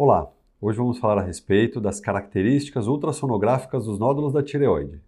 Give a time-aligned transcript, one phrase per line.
[0.00, 0.30] Olá,
[0.60, 5.00] hoje vamos falar a respeito das características ultrassonográficas dos nódulos da tireoide.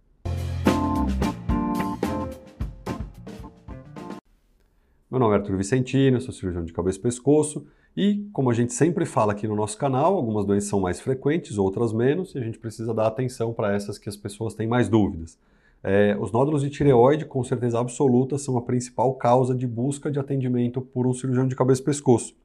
[5.09, 7.65] Meu nome é Arthur Vicentino, sou cirurgião de cabeça e pescoço
[7.95, 11.57] e, como a gente sempre fala aqui no nosso canal, algumas doenças são mais frequentes,
[11.57, 14.89] outras menos, e a gente precisa dar atenção para essas que as pessoas têm mais
[14.89, 15.39] dúvidas.
[15.81, 20.19] É, os nódulos de tireoide, com certeza absoluta, são a principal causa de busca de
[20.19, 22.35] atendimento por um cirurgião de cabeça e pescoço.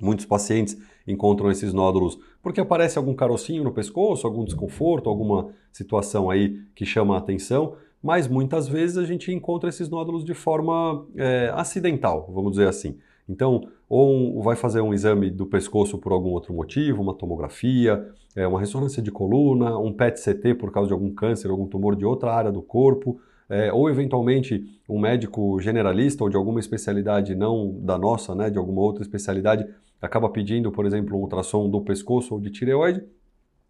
[0.00, 0.76] Muitos pacientes
[1.06, 6.84] encontram esses nódulos porque aparece algum carocinho no pescoço, algum desconforto, alguma situação aí que
[6.84, 12.30] chama a atenção, mas muitas vezes a gente encontra esses nódulos de forma é, acidental,
[12.32, 12.98] vamos dizer assim.
[13.26, 18.06] Então, ou vai fazer um exame do pescoço por algum outro motivo, uma tomografia,
[18.36, 22.04] é, uma ressonância de coluna, um PET-CT por causa de algum câncer, algum tumor de
[22.04, 27.78] outra área do corpo, é, ou eventualmente um médico generalista ou de alguma especialidade não
[27.80, 29.66] da nossa, né, de alguma outra especialidade,
[30.00, 33.02] acaba pedindo, por exemplo, um ultrassom do pescoço ou de tireoide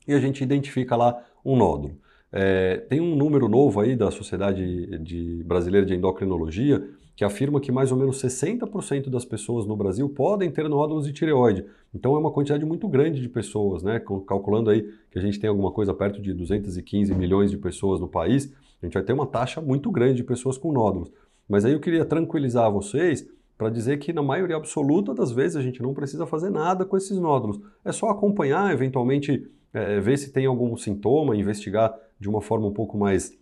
[0.06, 1.96] e a gente identifica lá um nódulo.
[2.32, 6.82] É, tem um número novo aí da Sociedade de Brasileira de Endocrinologia
[7.16, 11.12] que afirma que mais ou menos 60% das pessoas no Brasil podem ter nódulos de
[11.12, 11.64] tireoide.
[11.94, 14.00] Então é uma quantidade muito grande de pessoas, né?
[14.26, 18.08] Calculando aí que a gente tem alguma coisa perto de 215 milhões de pessoas no
[18.08, 18.52] país,
[18.84, 21.10] a gente vai ter uma taxa muito grande de pessoas com nódulos.
[21.48, 25.62] Mas aí eu queria tranquilizar vocês para dizer que na maioria absoluta das vezes a
[25.62, 27.58] gente não precisa fazer nada com esses nódulos.
[27.82, 32.72] É só acompanhar, eventualmente é, ver se tem algum sintoma, investigar de uma forma um
[32.72, 33.32] pouco mais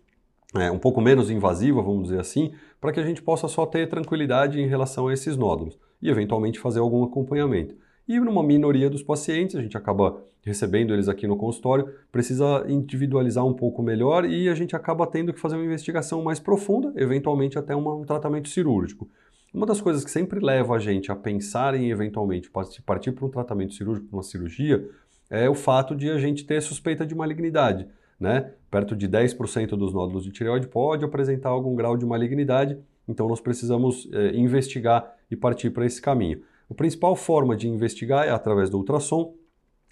[0.54, 3.88] é, um pouco menos invasiva, vamos dizer assim, para que a gente possa só ter
[3.88, 7.74] tranquilidade em relação a esses nódulos e eventualmente fazer algum acompanhamento.
[8.12, 13.42] E numa minoria dos pacientes, a gente acaba recebendo eles aqui no consultório, precisa individualizar
[13.42, 17.58] um pouco melhor e a gente acaba tendo que fazer uma investigação mais profunda, eventualmente
[17.58, 19.08] até um tratamento cirúrgico.
[19.54, 22.50] Uma das coisas que sempre leva a gente a pensar em eventualmente
[22.84, 24.86] partir para um tratamento cirúrgico, uma cirurgia,
[25.30, 27.88] é o fato de a gente ter suspeita de malignidade.
[28.20, 28.52] Né?
[28.70, 32.76] Perto de 10% dos nódulos de tireoide pode apresentar algum grau de malignidade,
[33.08, 36.42] então nós precisamos é, investigar e partir para esse caminho.
[36.72, 39.34] A principal forma de investigar é através do ultrassom,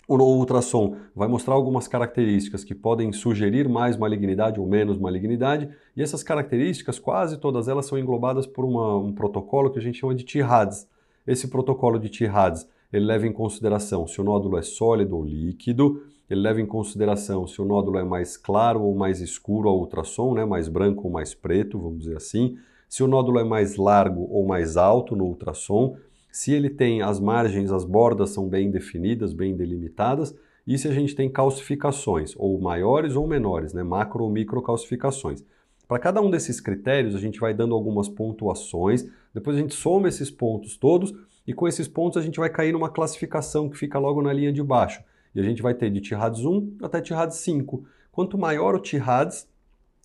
[0.09, 6.03] o ultrassom vai mostrar algumas características que podem sugerir mais malignidade ou menos malignidade, e
[6.03, 10.15] essas características, quase todas elas, são englobadas por uma, um protocolo que a gente chama
[10.15, 10.89] de TIRADS.
[11.27, 16.03] Esse protocolo de TIRADS ele leva em consideração se o nódulo é sólido ou líquido,
[16.31, 20.33] ele leva em consideração se o nódulo é mais claro ou mais escuro ao ultrassom,
[20.33, 22.57] né, mais branco ou mais preto, vamos dizer assim,
[22.89, 25.97] se o nódulo é mais largo ou mais alto no ultrassom,
[26.31, 30.35] se ele tem as margens, as bordas são bem definidas, bem delimitadas,
[30.67, 35.45] e se a gente tem calcificações, ou maiores ou menores, né, macro ou micro calcificações.
[35.89, 39.05] Para cada um desses critérios, a gente vai dando algumas pontuações,
[39.35, 41.13] depois a gente soma esses pontos todos,
[41.47, 44.53] e com esses pontos a gente vai cair numa classificação que fica logo na linha
[44.53, 45.03] de baixo.
[45.35, 47.85] E a gente vai ter de TIRADS 1 até TIRADS 5.
[48.13, 49.49] Quanto maior o TIRADS,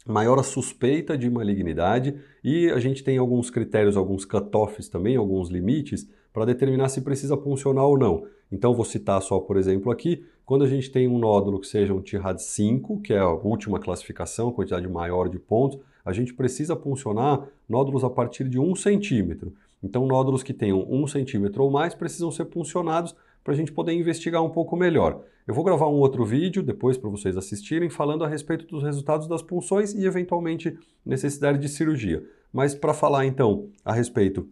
[0.05, 5.49] maior a suspeita de malignidade e a gente tem alguns critérios, alguns cutoffs também, alguns
[5.49, 8.27] limites para determinar se precisa funcionar ou não.
[8.51, 11.93] Então vou citar só, por exemplo, aqui, quando a gente tem um nódulo que seja
[11.93, 16.75] um TIRAD 5, que é a última classificação, quantidade maior de pontos, a gente precisa
[16.75, 19.53] funcionar nódulos a partir de 1 centímetro.
[19.81, 23.94] Então nódulos que tenham 1 centímetro ou mais precisam ser puncionados para a gente poder
[23.94, 25.23] investigar um pouco melhor.
[25.47, 29.28] Eu vou gravar um outro vídeo depois para vocês assistirem falando a respeito dos resultados
[29.28, 30.75] das punções e eventualmente
[31.06, 32.28] necessidade de cirurgia.
[32.51, 34.50] Mas para falar então a respeito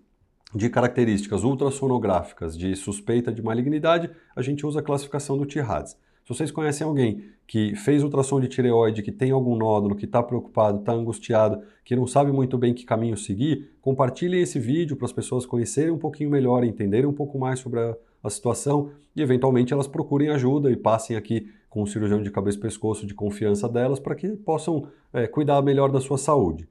[0.54, 5.98] de características ultrassonográficas de suspeita de malignidade, a gente usa a classificação do TIRADS.
[6.24, 10.24] Se vocês conhecem alguém que fez ultrassom de tireoide, que tem algum nódulo, que está
[10.24, 15.06] preocupado, está angustiado, que não sabe muito bem que caminho seguir, compartilhem esse vídeo para
[15.06, 19.22] as pessoas conhecerem um pouquinho melhor, entenderem um pouco mais sobre a a situação e
[19.22, 23.14] eventualmente elas procurem ajuda e passem aqui com um cirurgião de cabeça e pescoço de
[23.14, 26.68] confiança delas para que possam é, cuidar melhor da sua saúde.